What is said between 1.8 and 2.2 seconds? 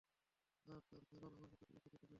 যেতে লাগল।